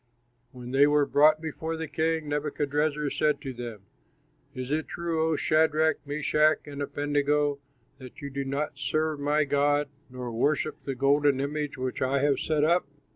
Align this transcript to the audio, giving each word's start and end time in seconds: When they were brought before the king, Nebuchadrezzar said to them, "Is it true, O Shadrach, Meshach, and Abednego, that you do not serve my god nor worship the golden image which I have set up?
When 0.51 0.71
they 0.71 0.87
were 0.87 1.05
brought 1.05 1.39
before 1.41 1.77
the 1.77 1.87
king, 1.87 2.27
Nebuchadrezzar 2.27 3.11
said 3.11 3.39
to 3.41 3.53
them, 3.53 3.81
"Is 4.55 4.71
it 4.71 4.87
true, 4.87 5.21
O 5.27 5.35
Shadrach, 5.35 5.99
Meshach, 6.07 6.61
and 6.65 6.81
Abednego, 6.81 7.59
that 7.99 8.19
you 8.19 8.31
do 8.31 8.43
not 8.43 8.79
serve 8.79 9.19
my 9.19 9.43
god 9.43 9.89
nor 10.09 10.31
worship 10.31 10.85
the 10.85 10.95
golden 10.95 11.39
image 11.39 11.77
which 11.77 12.01
I 12.01 12.17
have 12.17 12.39
set 12.39 12.63
up? 12.63 12.87